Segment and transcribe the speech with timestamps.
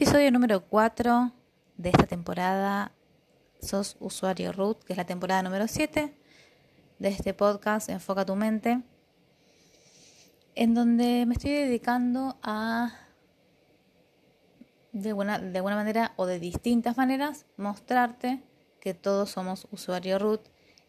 [0.00, 1.32] Episodio número 4
[1.76, 2.92] de esta temporada.
[3.60, 6.14] Sos usuario root, que es la temporada número 7
[7.00, 8.80] de este podcast Enfoca tu mente,
[10.54, 12.92] en donde me estoy dedicando a,
[14.92, 18.40] de buena, de alguna manera o de distintas maneras, mostrarte
[18.80, 20.42] que todos somos usuario root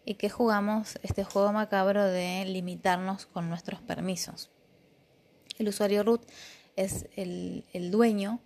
[0.05, 4.51] y que jugamos este juego macabro de limitarnos con nuestros permisos.
[5.57, 6.21] El usuario root
[6.75, 8.39] es el dueño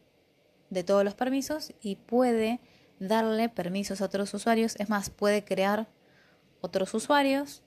[0.74, 2.60] de todos los permisos y puede
[3.00, 4.76] darle permisos a otros usuarios.
[4.78, 5.88] Es más, puede crear
[6.62, 7.62] otros usuarios.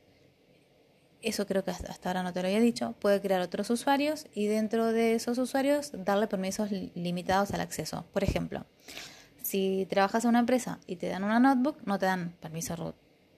[1.23, 2.95] Eso creo que hasta ahora no te lo había dicho.
[3.01, 8.05] Puede crear otros usuarios y dentro de esos usuarios darle permisos limitados al acceso.
[8.13, 8.65] Por ejemplo,
[9.43, 12.97] si trabajas en una empresa y te dan una notebook, no te dan permiso root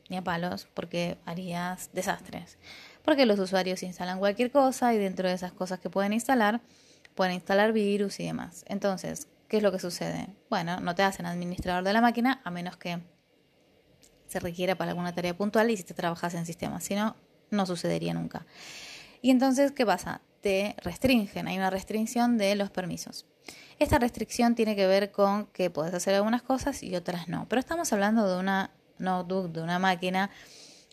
[0.08, 2.58] ni a palos porque harías desastres.
[3.04, 6.60] Porque los usuarios instalan cualquier cosa y dentro de esas cosas que pueden instalar,
[7.14, 8.64] pueden instalar virus y demás.
[8.68, 10.28] Entonces, ¿Qué es lo que sucede?
[10.50, 13.00] Bueno, no te hacen administrador de la máquina a menos que
[14.26, 17.16] se requiera para alguna tarea puntual y si te trabajas en sistemas, si no,
[17.50, 18.46] no sucedería nunca.
[19.22, 20.20] Y entonces, ¿qué pasa?
[20.42, 23.26] Te restringen, hay una restricción de los permisos.
[23.78, 27.48] Esta restricción tiene que ver con que puedes hacer algunas cosas y otras no.
[27.48, 30.30] Pero estamos hablando de una notebook, de una máquina,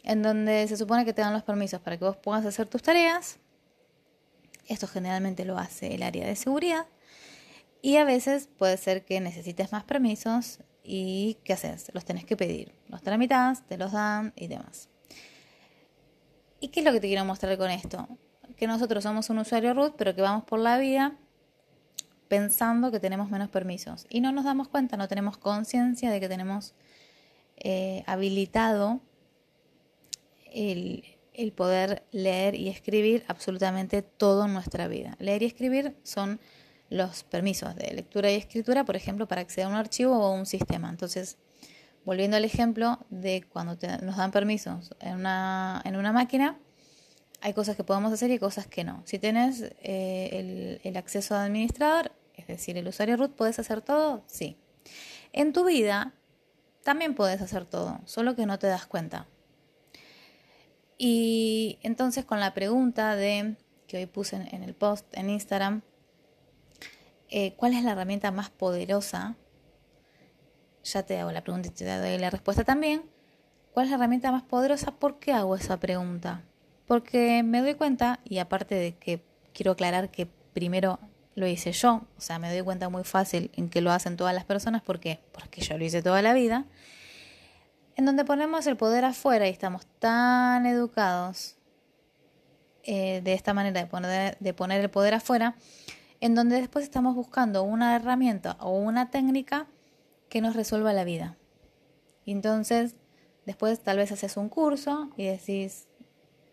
[0.03, 2.81] en donde se supone que te dan los permisos para que vos puedas hacer tus
[2.81, 3.40] tareas.
[4.67, 6.88] Esto generalmente lo hace el área de seguridad.
[7.86, 11.91] Y a veces puede ser que necesites más permisos y ¿qué haces?
[11.94, 12.73] Los tenés que pedir.
[12.88, 14.89] Los tramitas, te los dan y demás.
[16.59, 18.08] ¿Y qué es lo que te quiero mostrar con esto?
[18.58, 21.16] Que nosotros somos un usuario root, pero que vamos por la vida
[22.28, 24.08] pensando que tenemos menos permisos.
[24.09, 26.73] Y no nos damos cuenta, no tenemos conciencia de que tenemos
[27.58, 29.00] eh, habilitado
[30.52, 35.16] el, el poder leer y escribir absolutamente todo en nuestra vida.
[35.19, 36.39] Leer y escribir son
[36.89, 40.31] los permisos de lectura y escritura, por ejemplo, para acceder a un archivo o a
[40.31, 40.90] un sistema.
[40.90, 41.38] Entonces,
[42.06, 46.57] volviendo al ejemplo de cuando nos dan permisos en una, en una máquina,
[47.41, 49.01] hay cosas que podemos hacer y cosas que no.
[49.06, 54.23] Si tienes eh, el, acceso administrador, es decir, el usuario root, ¿puedes hacer todo?
[54.28, 54.57] Sí.
[55.34, 56.13] En tu vida
[56.84, 59.28] también puedes hacer todo, solo que no te das cuenta.
[60.97, 63.57] Y entonces con la pregunta de
[63.88, 65.81] que hoy puse en el post en Instagram,
[67.30, 69.36] eh, ¿cuál es la herramienta más poderosa?
[70.84, 73.03] Ya te hago la pregunta y te doy la respuesta también.
[73.74, 74.91] ¿Cuál es la herramienta más poderosa?
[74.91, 76.44] ¿Por qué hago esa pregunta?
[76.88, 81.00] Porque me doy cuenta, y aparte de que quiero aclarar que primero
[81.34, 84.34] lo hice yo, o sea, me doy cuenta muy fácil en que lo hacen todas
[84.34, 85.19] las personas, ¿por qué?
[85.34, 86.66] Porque yo lo hice toda la vida,
[87.96, 91.58] en donde ponemos el poder afuera y estamos tan educados
[92.84, 95.56] eh, de esta manera de poner, de poner el poder afuera,
[96.25, 99.68] en donde después estamos buscando una herramienta o una técnica
[100.28, 101.38] que nos resuelva la vida.
[102.25, 102.96] Y entonces,
[103.46, 105.88] después tal vez haces un curso y decís,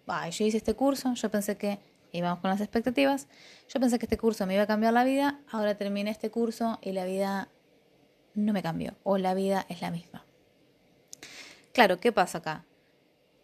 [0.07, 1.79] yo hice este curso, yo pensé que,
[2.13, 3.29] íbamos con las expectativas,
[3.67, 6.79] yo pensé que este curso me iba a cambiar la vida, ahora terminé este curso
[6.83, 7.49] y la vida
[8.35, 10.27] no me cambió, o la vida es la misma.
[11.73, 12.67] Claro, ¿qué pasa acá?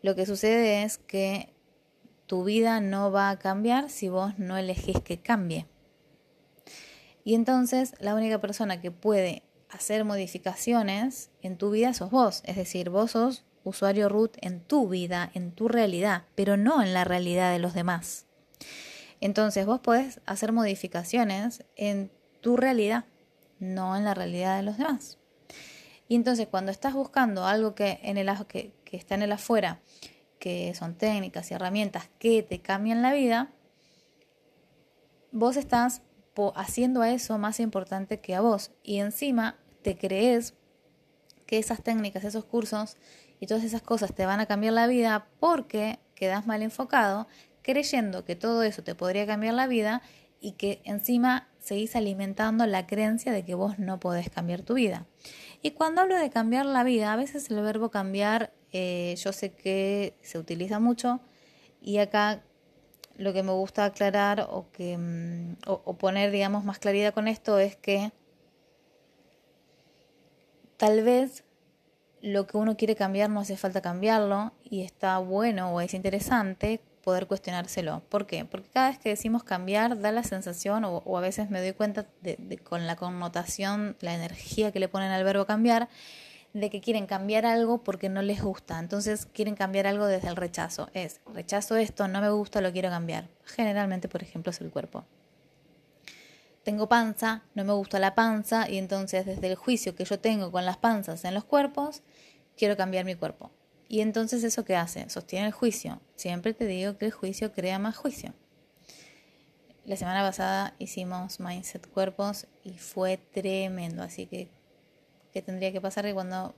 [0.03, 1.55] Lo que sucede es que
[2.27, 5.67] tu vida no va a cambiar si vos no elegís que cambie.
[7.28, 12.41] Y entonces la única persona que puede hacer modificaciones en tu vida sos vos.
[12.47, 16.94] Es decir, vos sos usuario root en tu vida, en tu realidad, pero no en
[16.94, 18.25] la realidad de los demás.
[19.21, 23.05] Entonces vos podés hacer modificaciones en tu realidad,
[23.59, 25.19] no en la realidad de los demás.
[26.09, 29.83] Y entonces cuando estás buscando algo que, en el, que, que está en el afuera,
[30.38, 33.53] que son técnicas y herramientas que te cambian la vida,
[35.31, 36.00] vos estás
[36.56, 38.71] haciendo a eso más importante que a vos.
[38.82, 40.54] Y encima te crees
[41.47, 42.97] que esas técnicas, esos cursos
[43.41, 47.26] y todas esas cosas te van a cambiar la vida porque quedas mal enfocado,
[47.62, 50.02] creyendo que todo eso te podría cambiar la vida
[50.40, 55.06] y que encima seguís alimentando la creencia de que vos no podés cambiar tu vida.
[55.62, 59.52] Y cuando hablo de cambiar la vida, a veces el verbo cambiar eh, yo sé
[59.52, 61.20] que se utiliza mucho
[61.81, 62.43] y acá
[63.19, 67.59] lo que me gusta aclarar o, que, mm, o, poner, digamos, más claridad con esto
[67.59, 68.12] es que
[70.76, 71.44] tal vez
[72.23, 76.81] lo que uno quiere cambiar no hace falta cambiarlo y está bueno o es interesante
[77.03, 78.03] poder cuestionárselo.
[78.09, 78.44] ¿Por qué?
[78.44, 82.06] Porque cada vez que decimos cambiar da la sensación, o, a veces me doy cuenta
[82.23, 85.88] de, con la connotación, la energía que le ponen al verbo cambiar,
[86.60, 88.78] de que quieren cambiar algo porque no les gusta.
[88.78, 90.90] Entonces quieren cambiar algo desde el rechazo.
[90.94, 93.28] Es, rechazo esto, no me gusta, lo quiero cambiar.
[93.44, 95.05] Generalmente, por ejemplo, es el cuerpo.
[96.64, 100.52] tengo panza, no me gusta la panza y entonces desde el juicio que yo tengo
[100.52, 102.02] con las panzas en los cuerpos,
[102.56, 103.50] quiero cambiar mi cuerpo.
[103.88, 106.00] Y entonces eso que hace, sostiene el juicio.
[106.14, 108.34] Siempre te digo que el juicio crea más juicio.
[109.87, 114.50] La semana pasada hicimos Mindset Cuerpos y fue tremendo, así que
[115.43, 116.55] tendría que pasar que cuando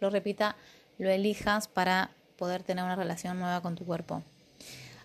[0.00, 0.56] lo repita
[0.98, 4.22] lo elijas para poder tener una relación nueva con tu cuerpo.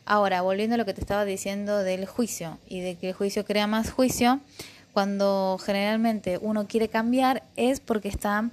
[0.06, 3.46] Ahora, volviendo a lo que te estaba diciendo del juicio y de que el juicio
[3.46, 4.40] crea más juicio,
[4.94, 8.50] cuando generalmente uno quiere cambiar es porque está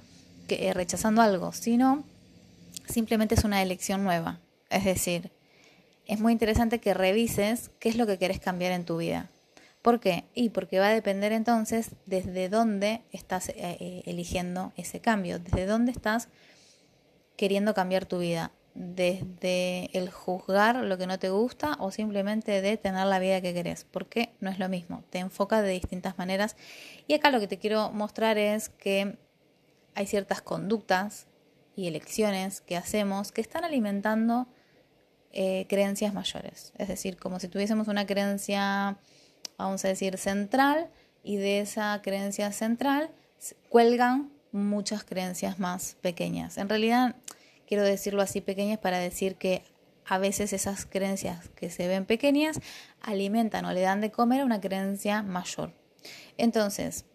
[0.49, 2.03] eh, rechazando algo, sino
[2.87, 4.39] simplemente es una elección nueva.
[4.69, 5.31] Es decir,
[6.05, 9.27] es muy interesante que revises qué es lo que quieres cambiar en tu vida.
[9.81, 10.25] ¿Por qué?
[10.33, 15.65] Y porque va a depender entonces desde dónde estás eh, eh, eligiendo ese cambio, desde
[15.65, 16.29] dónde estás
[17.37, 22.77] queriendo cambiar tu vida, desde el juzgar lo que no te gusta o simplemente de
[22.77, 26.55] tener la vida que querés, porque no es lo mismo, te enfoca de distintas maneras.
[27.07, 29.17] Y acá lo que te quiero mostrar es que
[29.95, 31.27] hay ciertas conductas
[31.75, 34.47] y elecciones que hacemos que están alimentando
[35.31, 36.73] eh, creencias mayores.
[36.77, 38.97] Es decir, como si tuviésemos una creencia,
[39.57, 40.89] vamos a decir, central,
[41.23, 43.09] y de esa creencia central
[43.69, 46.57] cuelgan muchas creencias más pequeñas.
[46.57, 47.15] En realidad,
[47.67, 49.63] quiero decirlo así pequeñas para decir que
[50.05, 52.59] a veces esas creencias que se ven pequeñas
[53.01, 55.73] alimentan o le dan de comer a una creencia mayor.
[56.37, 57.05] Entonces,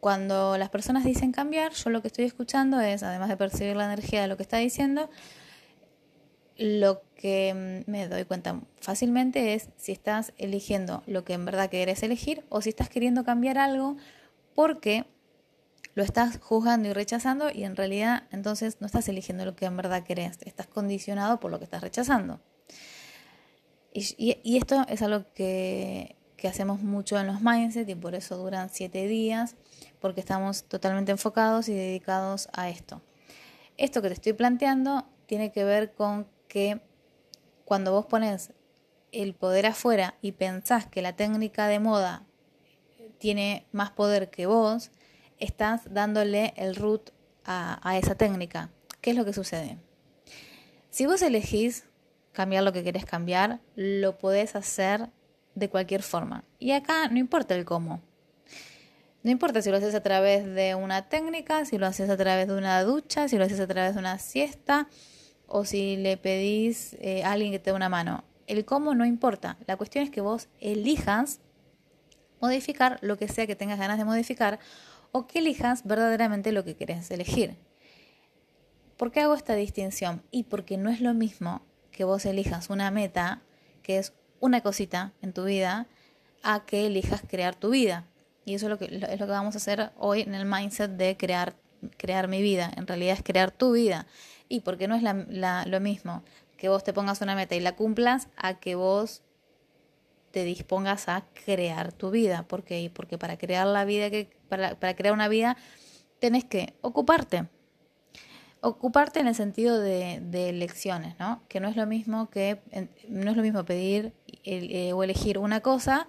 [0.00, 3.84] cuando las personas dicen cambiar, yo lo que estoy escuchando es, además de percibir la
[3.84, 5.10] energía de lo que está diciendo,
[6.60, 11.70] lo que mm, me doy cuenta fácilmente es si estás eligiendo lo que en verdad
[11.70, 13.96] quieres elegir o si estás queriendo cambiar algo
[14.54, 15.06] porque
[15.94, 19.76] lo estás juzgando y rechazando y en realidad entonces no estás eligiendo lo que en
[19.76, 22.40] verdad querés, estás condicionado por lo que estás rechazando.
[23.92, 28.68] Y, esto es algo que, que hacemos mucho en los mindset y por eso duran
[28.70, 29.56] siete días
[29.98, 33.02] porque estamos totalmente enfocados y dedicados a esto.
[33.78, 36.80] Esto que te estoy planteando tiene que ver con que
[37.64, 38.52] cuando vos pones
[39.12, 42.26] el poder afuera y pensás que la técnica de moda
[43.18, 44.90] tiene más poder que vos,
[45.38, 47.10] estás dándole el root
[47.44, 48.70] a, a esa técnica.
[49.00, 49.78] ¿Qué es lo que sucede?
[50.90, 51.84] Si vos elegís
[52.32, 55.08] cambiar lo que querés cambiar, lo podés hacer
[55.54, 56.44] de cualquier forma.
[56.58, 58.02] Y acá no importa el cómo.
[59.22, 62.48] No importa si lo haces a través de una técnica, si lo haces a través
[62.48, 64.88] de una ducha, si lo haces a través de una siesta
[65.50, 68.24] o si le pedís eh, a alguien que te dé una mano.
[68.46, 69.58] El cómo no importa.
[69.66, 71.40] La cuestión es que vos elijas
[72.40, 74.60] modificar lo que sea que tengas ganas de modificar
[75.12, 77.56] o que elijas verdaderamente lo que querés elegir.
[78.96, 80.22] ¿Por qué hago esta distinción?
[80.30, 83.42] Y porque no es lo mismo que vos elijas una meta,
[83.82, 85.88] que es una cosita en tu vida,
[86.42, 88.06] a que elijas crear tu vida.
[88.44, 90.92] Y eso es lo que, es lo que vamos a hacer hoy en el mindset
[90.92, 91.56] de crear,
[91.96, 92.70] crear mi vida.
[92.76, 94.06] En realidad es crear tu vida.
[94.50, 96.22] Y porque no es la, lo mismo
[96.58, 99.22] que vos te pongas una meta y la cumplas a que vos
[100.32, 102.42] te dispongas a crear tu vida.
[102.42, 102.90] ¿Por qué?
[102.92, 105.56] Porque para crear la vida que, para, para crear una vida,
[106.18, 107.48] tenés que ocuparte.
[108.60, 111.42] Ocuparte en el sentido de, de elecciones, ¿no?
[111.48, 112.60] Que no es lo mismo que
[113.08, 114.12] no es lo mismo pedir
[114.44, 116.08] eh, o elegir una cosa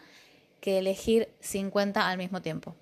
[0.61, 2.75] que elegir 50 al mismo tiempo.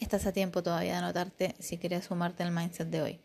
[0.00, 3.20] Estás a tiempo todavía de anotarte si quieres sumarte al mindset de hoy.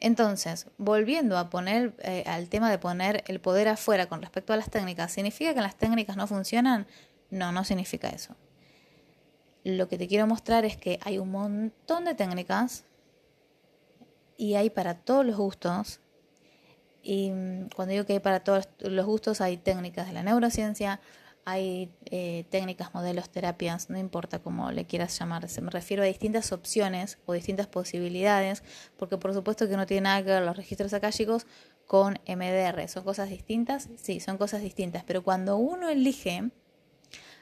[0.00, 4.56] Entonces, volviendo a poner eh, al tema de poner el poder afuera con respecto a
[4.56, 6.86] las técnicas, ¿significa que las técnicas no funcionan?
[7.30, 8.36] No, no significa eso.
[9.64, 12.84] Lo que te quiero mostrar es que hay un montón de técnicas
[14.36, 16.00] y hay para todos los gustos.
[17.02, 21.00] Y mm, cuando digo que hay para todos los gustos, hay técnicas de la neurociencia,
[21.48, 26.06] hay eh, técnicas, modelos, terapias, no importa cómo le quieras llamar, se me refiero a
[26.06, 28.62] distintas opciones o distintas posibilidades,
[28.98, 31.46] porque por supuesto que no tiene nada que ver los registros akáshicos
[31.86, 36.50] con MDR, son cosas distintas, sí, son cosas distintas, pero cuando uno elige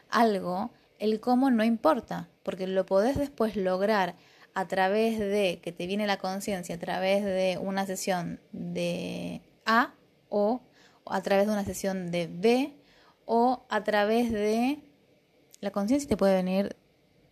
[0.08, 0.70] algo,
[1.00, 4.14] el cómo no importa, porque lo podés después lograr
[4.54, 9.94] a través de que te viene la conciencia, a través de una sesión de A
[10.28, 10.60] o
[11.06, 12.72] a través de una sesión de B
[13.26, 14.80] o a través de
[15.60, 16.76] la conciencia te puede venir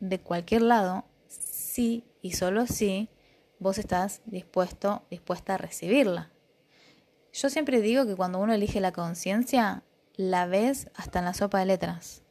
[0.00, 3.08] de cualquier lado si y solo si
[3.58, 6.30] vos estás dispuesto, dispuesta a recibirla.
[7.32, 9.82] Yo siempre digo que cuando uno elige la conciencia,
[10.16, 12.22] la ves hasta en la sopa de letras.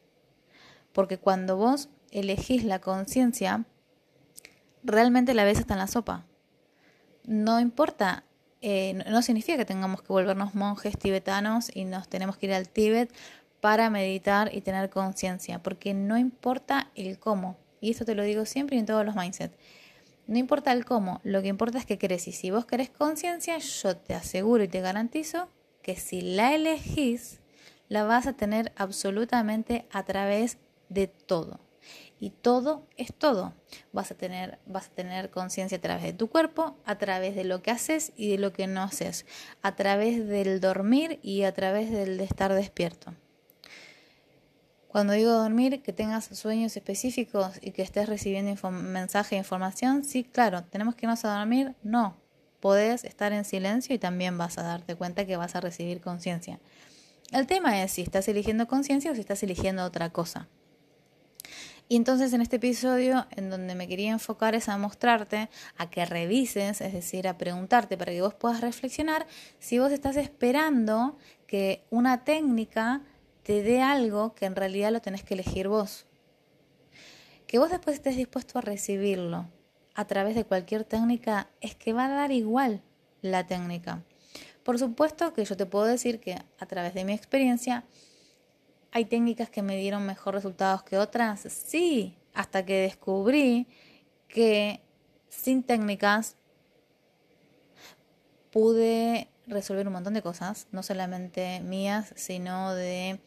[0.93, 3.65] Porque cuando vos elegís la conciencia,
[4.83, 6.25] realmente la ves hasta en la sopa.
[7.25, 8.23] No importa,
[8.61, 12.69] eh, no significa que tengamos que volvernos monjes tibetanos y nos tenemos que ir al
[12.69, 13.13] Tíbet
[13.63, 18.45] para meditar y tener conciencia, porque no importa el cómo, y esto te lo digo
[18.45, 19.55] siempre y en todos los mindsets.
[20.27, 22.27] No importa el cómo, lo que importa es que querés.
[22.27, 25.47] Y si vos querés conciencia, yo te aseguro y te garantizo
[25.81, 27.39] que si la elegís,
[27.87, 30.57] la vas a tener absolutamente a través
[30.89, 31.61] de todo.
[32.19, 33.53] Y todo es todo.
[33.93, 37.45] Vas a tener, vas a tener conciencia a través de tu cuerpo, a través de
[37.45, 39.25] lo que haces y de lo que no haces,
[39.61, 43.13] a través del dormir y a través del de estar despierto.
[44.93, 50.23] Cuando digo dormir, que tengas sueños específicos y que estés recibiendo mensaje e información, sí,
[50.23, 52.15] claro, tenemos que irnos a dormir, no.
[52.59, 56.59] Podés estar en silencio y también vas a darte cuenta que vas a recibir conciencia.
[57.31, 60.47] El tema es si estás eligiendo conciencia o si estás eligiendo otra cosa.
[61.89, 66.05] Y entonces en este episodio en donde me quería enfocar es a mostrarte, a que
[66.05, 69.25] revises, es decir, a preguntarte para que vos puedas reflexionar
[69.57, 73.01] si vos estás esperando que una técnica
[73.43, 76.05] te dé algo que en realidad lo tenés que elegir vos.
[77.47, 79.47] Que vos después estés dispuesto a recibirlo
[79.95, 82.81] a través de cualquier técnica es que va a dar igual
[83.21, 84.03] la técnica.
[84.63, 87.83] Por supuesto que yo te puedo decir que a través de mi experiencia
[88.91, 91.41] hay técnicas que me dieron mejor resultados que otras.
[91.41, 93.67] Sí, hasta que descubrí
[94.27, 94.81] que
[95.29, 96.37] sin técnicas
[98.51, 103.19] pude resolver un montón de cosas, no solamente mías, sino de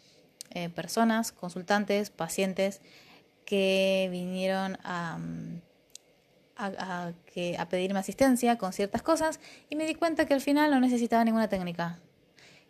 [0.50, 2.80] eh, personas, consultantes, pacientes
[3.45, 4.76] que vinieron
[7.33, 9.40] que, a pedirme asistencia con ciertas cosas
[9.71, 11.99] y me di cuenta que al final no necesitaba ninguna técnica,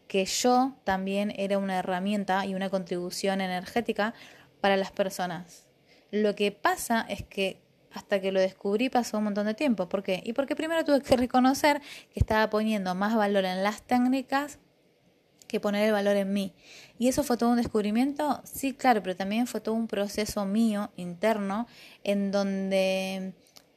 [0.06, 4.14] que yo también era una herramienta y una contribución energética
[4.60, 5.66] para las personas.
[6.10, 7.65] Lo que pasa es que
[7.96, 9.88] hasta que lo descubrí pasó un montón de tiempo.
[9.88, 10.22] ¿Por qué?
[10.24, 11.80] Y porque primero tuve que reconocer
[12.12, 14.58] que estaba poniendo más valor en las técnicas
[15.48, 16.52] que poner el valor en mí.
[16.98, 18.42] ¿Y eso fue todo un descubrimiento?
[18.44, 21.66] Sí, claro, pero también fue todo un proceso mío interno
[22.04, 23.32] en donde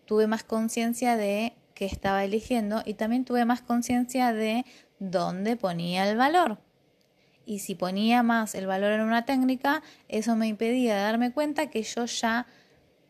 [0.06, 4.66] tuve más conciencia de que estaba eligiendo y también tuve más conciencia de
[5.00, 6.58] dónde ponía el valor.
[7.46, 11.84] Y si ponía más el valor en una técnica, eso me impedía darme cuenta que
[11.84, 12.48] yo ya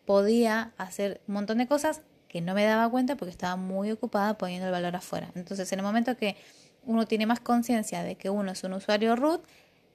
[0.09, 4.39] podía hacer un montón de cosas que no me daba cuenta porque estaba muy ocupada
[4.39, 5.29] poniendo el valor afuera.
[5.35, 6.35] Entonces, en el momento que
[6.83, 9.45] uno tiene más conciencia de que uno es un usuario root,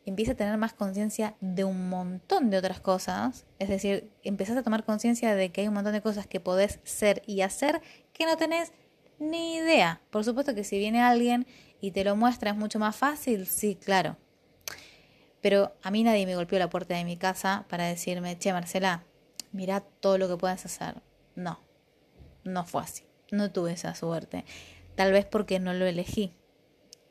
[0.07, 3.45] empieza a tener más conciencia de un montón de otras cosas.
[3.59, 6.79] Es decir, empiezas a tomar conciencia de que hay un montón de cosas que podés
[6.85, 8.71] ser y hacer que no tenés
[9.19, 10.01] ni idea.
[10.11, 11.45] Por supuesto que si viene alguien
[11.81, 14.17] y te lo muestra es mucho más fácil, sí, claro.
[15.41, 19.03] Pero a mí nadie me golpeó la puerta de mi casa para decirme, che, Marcela,
[19.55, 21.01] mira todo lo que puedes hacer.
[21.37, 21.61] No,
[22.43, 23.05] no fue así.
[23.31, 24.45] No tuve esa suerte.
[24.97, 26.37] Tal vez porque no lo elegí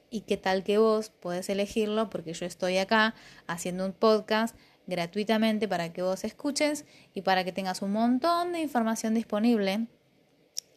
[0.09, 3.15] y qué tal que vos podés elegirlo porque yo estoy acá
[3.47, 8.59] haciendo un podcast gratuitamente para que vos escuches y para que tengas un montón de
[8.59, 9.87] información disponible.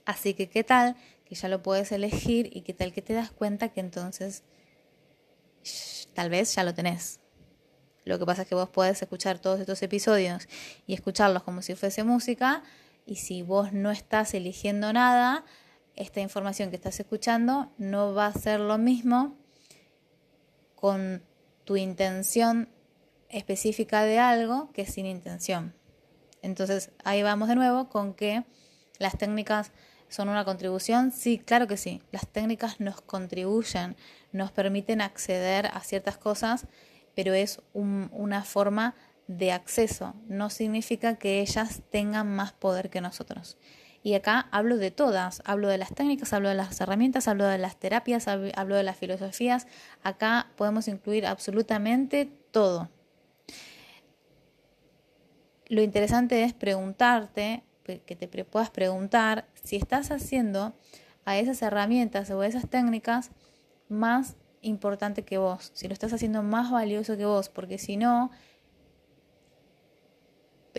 [0.04, 3.32] Así que qué tal que ya lo puedes elegir y qué tal que te das
[3.32, 4.44] cuenta que entonces
[6.14, 7.20] tal vez ya lo tenés.
[8.06, 10.48] Lo que pasa es que vos podés escuchar todos estos episodios
[10.86, 12.62] y escucharlos como si fuese música
[13.04, 15.44] y si vos no estás eligiendo nada,
[15.96, 19.36] esta información que estás escuchando no va a ser lo mismo
[20.76, 21.24] con
[21.64, 22.68] tu intención
[23.28, 25.74] específica de algo que sin intención.
[26.42, 28.44] Entonces ahí vamos de nuevo con que
[29.00, 29.72] las técnicas
[30.08, 31.10] son una contribución.
[31.10, 32.02] Sí, claro que sí.
[32.12, 33.96] Las técnicas nos contribuyen,
[34.30, 36.68] nos permiten acceder a ciertas cosas,
[37.16, 38.94] pero es una forma
[39.26, 40.14] de acceso.
[40.28, 43.56] No significa que ellas tengan más poder que nosotros.
[44.02, 47.58] Y acá hablo de todas, hablo de las técnicas, hablo de las herramientas, hablo de
[47.58, 49.66] las terapias, hablo de las filosofías.
[50.04, 52.90] Acá podemos incluir absolutamente todo.
[55.68, 60.74] Lo interesante es preguntarte, que te puedas preguntar si estás haciendo
[61.24, 63.30] a esas herramientas o a esas técnicas
[63.88, 68.30] más importante que vos, si lo estás haciendo más valioso que vos, porque si no,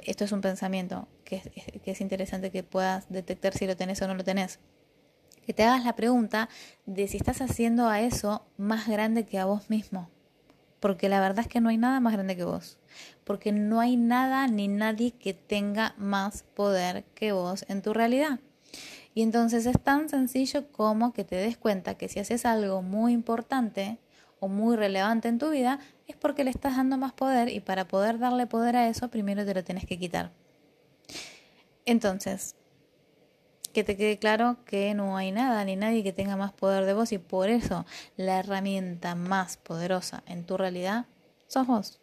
[0.05, 1.41] esto es un pensamiento que
[1.85, 4.59] es, interesante que puedas detectar si lo tenés o no lo tenés.
[5.45, 6.49] Que te hagas la pregunta
[6.85, 10.09] de si estás haciendo a eso más grande que a vos mismo.
[10.79, 12.77] Porque la verdad es que no hay nada más grande que vos.
[13.23, 18.39] Porque no hay nada ni nadie que tenga más poder que vos en tu realidad.
[19.17, 23.13] Y entonces es tan sencillo como que te des cuenta que si haces algo muy
[23.13, 23.97] importante
[24.39, 27.87] o muy relevante en tu vida, es porque le estás dando más poder y para
[27.87, 30.33] poder darle poder a eso, primero te lo tienes que quitar.
[31.83, 32.55] Entonces,
[33.73, 36.93] que te quede claro que no hay nada ni nadie que tenga más poder de
[36.93, 41.07] vos y por eso la herramienta más poderosa en tu realidad
[41.47, 41.99] sos vos.